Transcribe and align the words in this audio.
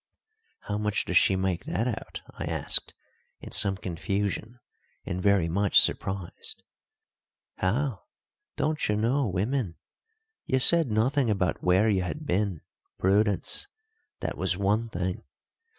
"How 0.61 0.79
does 0.79 1.15
she 1.15 1.35
make 1.35 1.65
that 1.65 1.87
out?" 1.87 2.23
I 2.31 2.45
asked 2.45 2.95
in 3.39 3.51
some 3.51 3.77
confusion 3.77 4.59
and 5.05 5.21
very 5.21 5.47
much 5.47 5.79
surprised. 5.79 6.63
"How! 7.57 8.05
Don't 8.57 8.89
you 8.89 8.95
know 8.95 9.29
women? 9.29 9.75
You 10.47 10.57
said 10.57 10.89
nothing 10.89 11.29
about 11.29 11.61
where 11.63 11.87
you 11.87 12.01
had 12.01 12.25
been 12.25 12.61
prudence. 12.97 13.67
That 14.21 14.39
was 14.39 14.57
one 14.57 14.89
thing. 14.89 15.23